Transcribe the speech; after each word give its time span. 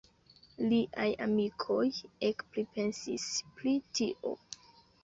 Liaj 0.69 1.05
amikoj 1.27 1.85
ekpripensis 2.31 3.31
pri 3.61 3.79
tio. 4.01 4.39